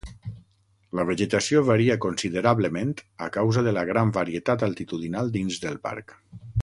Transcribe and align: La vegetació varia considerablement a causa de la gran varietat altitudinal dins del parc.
La 0.99 1.03
vegetació 1.09 1.61
varia 1.67 1.97
considerablement 2.05 2.95
a 3.27 3.29
causa 3.37 3.65
de 3.69 3.75
la 3.79 3.85
gran 3.91 4.15
varietat 4.17 4.65
altitudinal 4.71 5.31
dins 5.37 5.61
del 5.67 5.79
parc. 5.89 6.17